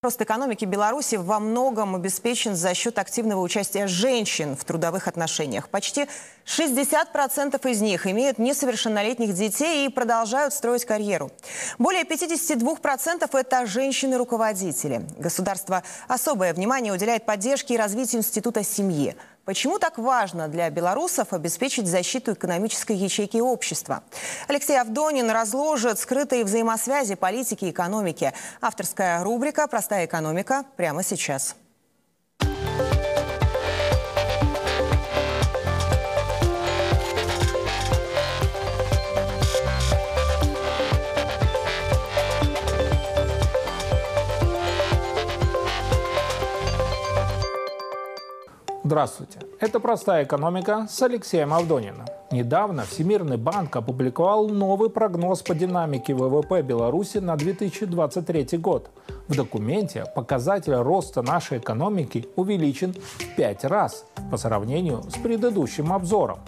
Рост 0.00 0.22
экономики 0.22 0.64
Беларуси 0.64 1.16
во 1.16 1.40
многом 1.40 1.96
обеспечен 1.96 2.54
за 2.54 2.72
счет 2.72 3.00
активного 3.00 3.40
участия 3.40 3.88
женщин 3.88 4.54
в 4.54 4.62
трудовых 4.62 5.08
отношениях. 5.08 5.68
Почти 5.70 6.06
60% 6.46 7.68
из 7.68 7.80
них 7.80 8.06
имеют 8.06 8.38
несовершеннолетних 8.38 9.34
детей 9.34 9.86
и 9.86 9.88
продолжают 9.88 10.54
строить 10.54 10.84
карьеру. 10.84 11.32
Более 11.80 12.04
52% 12.04 13.28
это 13.32 13.66
женщины-руководители. 13.66 15.02
Государство 15.18 15.82
особое 16.06 16.54
внимание 16.54 16.92
уделяет 16.92 17.26
поддержке 17.26 17.74
и 17.74 17.76
развитию 17.76 18.20
института 18.20 18.62
семьи. 18.62 19.16
Почему 19.48 19.78
так 19.78 19.96
важно 19.96 20.46
для 20.48 20.68
белорусов 20.68 21.32
обеспечить 21.32 21.86
защиту 21.86 22.34
экономической 22.34 22.94
ячейки 22.94 23.38
общества? 23.38 24.02
Алексей 24.46 24.78
Авдонин 24.78 25.30
разложит 25.30 25.98
скрытые 25.98 26.44
взаимосвязи 26.44 27.14
политики 27.14 27.64
и 27.64 27.70
экономики. 27.70 28.34
Авторская 28.60 29.24
рубрика 29.24 29.66
«Простая 29.66 30.04
экономика» 30.04 30.66
прямо 30.76 31.02
сейчас. 31.02 31.56
Здравствуйте. 48.88 49.40
Это 49.60 49.80
«Простая 49.80 50.24
экономика» 50.24 50.86
с 50.88 51.02
Алексеем 51.02 51.52
Авдониным. 51.52 52.06
Недавно 52.30 52.84
Всемирный 52.84 53.36
банк 53.36 53.76
опубликовал 53.76 54.48
новый 54.48 54.88
прогноз 54.88 55.42
по 55.42 55.54
динамике 55.54 56.14
ВВП 56.14 56.62
Беларуси 56.62 57.18
на 57.18 57.36
2023 57.36 58.56
год. 58.56 58.88
В 59.28 59.36
документе 59.36 60.06
показатель 60.14 60.72
роста 60.72 61.20
нашей 61.20 61.58
экономики 61.58 62.30
увеличен 62.34 62.94
в 62.94 63.36
пять 63.36 63.62
раз 63.62 64.06
по 64.30 64.38
сравнению 64.38 65.02
с 65.10 65.18
предыдущим 65.18 65.92
обзором. 65.92 66.38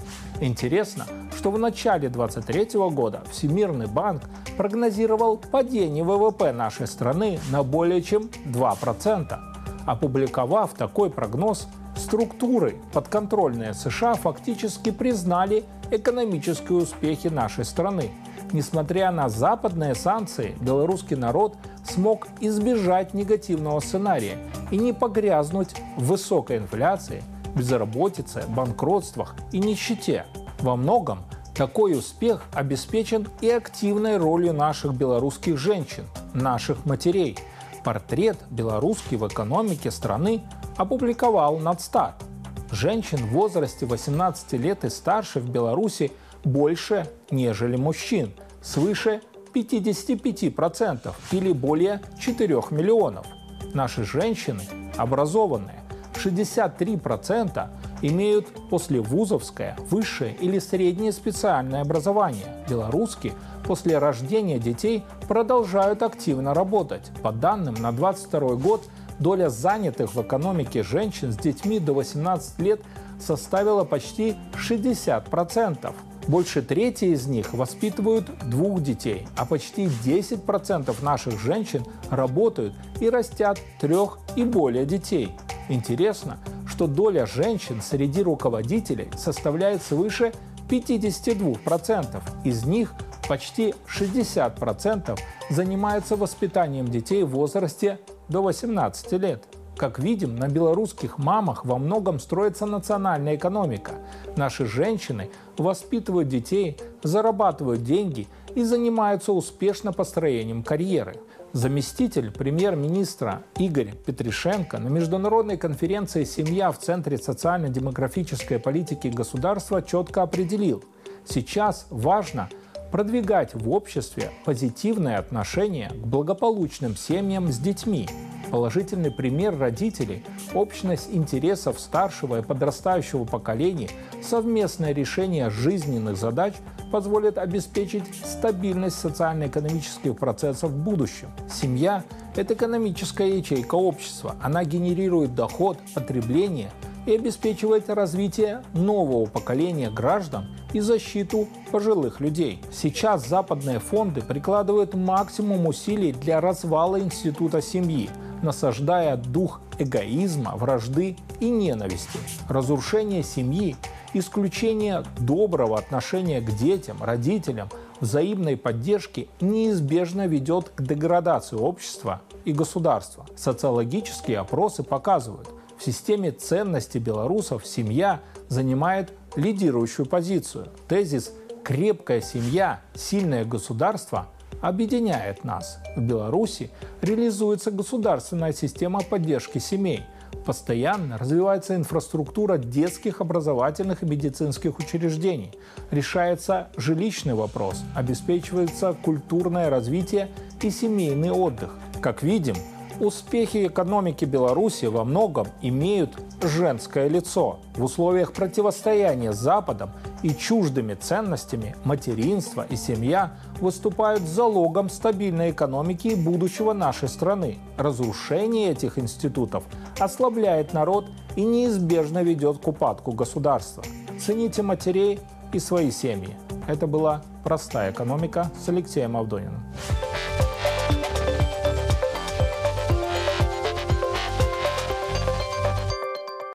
Интересно, 0.41 1.05
что 1.37 1.51
в 1.51 1.59
начале 1.59 2.09
2023 2.09 2.81
года 2.89 3.21
Всемирный 3.31 3.87
банк 3.87 4.23
прогнозировал 4.57 5.37
падение 5.37 6.05
ВВП 6.05 6.53
нашей 6.53 6.87
страны 6.87 7.39
на 7.51 7.63
более 7.63 8.01
чем 8.01 8.31
2%. 8.47 9.50
Опубликовав 9.91 10.75
такой 10.75 11.11
прогноз, 11.11 11.67
структуры, 11.97 12.77
подконтрольные 12.93 13.75
США, 13.75 14.15
фактически 14.15 14.93
признали 14.93 15.65
экономические 15.91 16.79
успехи 16.79 17.27
нашей 17.27 17.65
страны. 17.65 18.13
Несмотря 18.53 19.11
на 19.11 19.29
западные 19.29 19.97
санкции, 19.97 20.55
белорусский 20.61 21.17
народ 21.17 21.57
смог 21.85 22.29
избежать 22.39 23.15
негативного 23.15 23.81
сценария 23.81 24.39
и 24.71 24.77
не 24.77 24.93
погрязнуть 24.93 25.75
в 25.97 26.05
высокой 26.05 26.59
инфляции, 26.59 27.25
безработице, 27.57 28.45
банкротствах 28.47 29.35
и 29.51 29.59
нищете. 29.59 30.25
Во 30.61 30.77
многом 30.77 31.25
такой 31.57 31.99
успех 31.99 32.45
обеспечен 32.55 33.27
и 33.41 33.51
активной 33.51 34.19
ролью 34.19 34.53
наших 34.53 34.95
белорусских 34.95 35.59
женщин, 35.59 36.05
наших 36.33 36.87
матерей. 36.87 37.37
Портрет 37.85 38.39
белорусский 38.51 39.17
в 39.17 39.27
экономике 39.27 39.91
страны 39.91 40.43
опубликовал 40.77 41.59
Надстат. 41.59 42.23
Женщин 42.71 43.19
в 43.19 43.31
возрасте 43.31 43.87
18 43.87 44.53
лет 44.53 44.85
и 44.85 44.91
старше 44.91 45.41
в 45.41 45.49
Беларуси 45.49 46.13
больше, 46.45 47.07
нежели 47.31 47.77
мужчин, 47.77 48.33
свыше 48.63 49.23
55% 49.55 51.13
или 51.33 51.53
более 51.53 52.01
4 52.21 52.63
миллионов. 52.71 53.27
Наши 53.75 54.05
женщины 54.05 54.63
образованные. 54.97 55.81
63% 56.15 57.69
имеют 58.03 58.47
послевузовское, 58.69 59.77
высшее 59.91 60.35
или 60.35 60.59
среднее 60.59 61.13
специальное 61.13 61.81
образование. 61.81 62.65
Белорусские 62.69 63.35
после 63.71 63.99
рождения 63.99 64.59
детей 64.59 65.05
продолжают 65.29 66.03
активно 66.03 66.55
работать. 66.55 67.13
По 67.23 67.31
данным 67.31 67.75
на 67.75 67.93
22 67.93 68.57
год– 68.57 68.83
доля 69.21 69.49
занятых 69.49 70.13
в 70.13 70.21
экономике 70.21 70.83
женщин 70.83 71.31
с 71.31 71.37
детьми 71.37 71.79
до 71.79 71.93
18 71.93 72.59
лет 72.59 72.81
составила 73.21 73.85
почти 73.85 74.35
60%. 74.55 75.95
Больше 76.27 76.63
трети 76.63 77.05
из 77.05 77.29
них 77.29 77.55
воспитывают 77.55 78.27
двух 78.49 78.83
детей, 78.83 79.29
а 79.37 79.47
почти 79.47 79.85
10% 79.85 80.93
наших 81.05 81.39
женщин 81.39 81.85
работают 82.11 82.75
и 83.01 83.09
растят 83.09 83.61
трех 83.81 84.19
и 84.35 84.43
более 84.43 84.85
детей. 84.85 85.37
Интересно, 85.69 86.39
что 86.67 86.89
доля 86.89 87.25
женщин 87.25 87.81
среди 87.81 88.25
руководителей 88.25 89.11
составляет 89.17 89.81
свыше 89.81 90.33
52%. 90.69 92.21
Из 92.45 92.65
них 92.65 92.95
почти 93.29 93.75
60% 93.87 95.19
занимаются 95.51 96.17
воспитанием 96.17 96.89
детей 96.89 97.23
в 97.23 97.31
возрасте 97.31 97.99
до 98.29 98.43
18 98.43 99.13
лет. 99.13 99.45
Как 99.77 99.99
видим, 99.99 100.37
на 100.37 100.49
белорусских 100.49 101.17
мамах 101.17 101.65
во 101.65 101.79
многом 101.79 102.19
строится 102.19 102.67
национальная 102.67 103.37
экономика. 103.37 103.93
Наши 104.37 104.67
женщины 104.67 105.31
воспитывают 105.57 106.29
детей, 106.29 106.77
зарабатывают 107.03 107.83
деньги 107.83 108.29
и 108.55 108.63
занимаются 108.63 109.33
успешно 109.33 109.95
построением 109.95 110.63
карьеры. 110.63 111.17
Заместитель 111.53 112.31
премьер-министра 112.31 113.43
Игорь 113.57 113.93
Петришенко 114.05 114.79
на 114.79 114.89
международной 114.89 115.57
конференции 115.57 116.25
«Семья 116.25 116.71
в 116.73 116.79
Центре 116.79 117.17
социально-демографической 117.17 118.59
политики 118.59 119.09
государства» 119.09 119.81
четко 119.81 120.23
определил, 120.23 120.85
сейчас 121.25 121.87
важно– 121.89 122.51
продвигать 122.91 123.55
в 123.55 123.71
обществе 123.71 124.31
позитивное 124.45 125.19
отношение 125.19 125.91
к 125.91 126.07
благополучным 126.07 126.97
семьям 126.97 127.53
с 127.53 127.59
детьми. 127.59 128.09
Положительный 128.51 129.13
пример 129.13 129.57
родителей, 129.57 130.25
общность 130.55 131.09
интересов 131.13 131.79
старшего 131.79 132.41
и 132.41 132.43
подрастающего 132.43 133.25
поколения, 133.25 133.89
совместное 134.23 134.93
решение 134.93 135.51
жизненных 135.51 136.17
задач 136.17 136.55
позволит 136.91 137.39
обеспечить 137.39 138.05
стабильность 138.25 138.99
социально-экономических 138.99 140.17
процессов 140.17 140.73
в 140.73 140.77
будущем. 140.77 141.29
Семья– 141.49 142.03
это 142.35 142.55
экономическая 142.55 143.39
ячейка 143.39 143.77
общества. 143.77 144.35
Она 144.43 144.65
генерирует 144.65 145.35
доход, 145.35 145.79
потребление– 145.95 146.73
и 147.07 147.15
обеспечивает 147.15 147.89
развитие 147.89 148.63
нового 148.75 149.27
поколения 149.27 149.91
граждан 149.91 150.47
и 150.73 150.81
защиту 150.81 151.49
пожилых 151.71 152.21
людей. 152.21 152.63
Сейчас 152.73 153.27
западные 153.27 153.79
фонды 153.79 154.23
прикладывают 154.23 154.95
максимум 154.95 155.67
усилий 155.67 156.13
для 156.13 156.41
развала 156.41 157.01
института 157.01 157.63
семьи, 157.63 158.11
насаждая 158.43 159.17
дух 159.17 159.61
эгоизма, 159.79 160.53
вражды 160.57 161.17
и 161.41 161.51
ненависти. 161.51 162.19
Разрушение 162.49 163.23
семьи, 163.23 163.77
исключение 164.13 165.03
доброго 165.19 165.79
отношения 165.79 166.41
к 166.41 166.51
детям, 166.57 167.03
родителям, 167.03 167.69
взаимной 168.01 168.57
поддержки 168.57 169.29
неизбежно 169.41 170.27
ведет 170.27 170.71
к 170.71 170.83
деградации 170.83 171.57
общества 171.57 172.21
и 172.45 172.53
государства. 172.53 173.27
Социологические 173.37 174.39
опросы 174.39 174.83
показывают, 174.83 175.49
в 175.81 175.83
системе 175.83 176.31
ценностей 176.31 176.99
белорусов 176.99 177.67
семья 177.67 178.21
занимает 178.49 179.13
лидирующую 179.35 180.05
позицию. 180.05 180.69
Тезис 180.89 181.33
«крепкая 181.65 182.21
семья, 182.21 182.81
сильное 182.95 183.47
государство» 183.47 184.29
объединяет 184.61 185.43
нас. 185.43 185.79
В 185.97 186.03
Беларуси 186.03 186.71
реализуется 187.01 187.71
государственная 187.71 188.53
система 188.53 189.01
поддержки 189.01 189.57
семей. 189.57 190.03
Постоянно 190.45 191.17
развивается 191.17 191.75
инфраструктура 191.77 192.59
детских, 192.59 193.23
образовательных 193.23 194.03
и 194.03 194.07
медицинских 194.07 194.79
учреждений. 194.79 195.53
Решается 195.91 196.69
жилищный 196.77 197.35
вопрос, 197.35 197.83
обеспечивается 197.95 198.95
культурное 199.03 199.71
развитие 199.71 200.29
и 200.61 200.69
семейный 200.69 201.31
отдых. 201.31 201.75
Как 202.03 202.23
видим, 202.23 202.57
Успехи 203.01 203.67
экономики 203.67 204.27
Беларуси 204.27 204.85
во 204.85 205.05
многом 205.05 205.47
имеют 205.63 206.19
женское 206.43 207.09
лицо. 207.09 207.59
В 207.75 207.85
условиях 207.85 208.35
противостояния 208.35 209.33
с 209.33 209.39
Западом 209.39 209.93
и 210.23 210.35
чуждыми 210.35 210.93
ценностями 210.93 211.75
материнство 211.85 212.67
и 212.69 212.77
семья 212.77 213.33
выступают 213.59 214.25
залогом 214.25 214.91
стабильной 214.91 215.51
экономики 215.51 216.09
и 216.09 216.15
будущего 216.15 216.75
нашей 216.75 217.09
страны. 217.09 217.57
Разрушение 217.79 218.73
этих 218.73 218.99
институтов 218.99 219.65
ослабляет 219.99 220.75
народ 220.75 221.07
и 221.37 221.43
неизбежно 221.43 222.23
ведет 222.23 222.59
к 222.59 222.69
упадку 222.69 223.13
государства. 223.13 223.83
Цените 224.21 224.61
матерей 224.61 225.21
и 225.55 225.59
свои 225.59 225.91
семьи. 225.91 226.37
Это 226.69 226.87
была 226.87 227.23
«Простая 227.45 227.93
экономика» 227.93 228.51
с 228.63 228.69
Алексеем 228.69 229.17
Авдониным. 229.17 229.65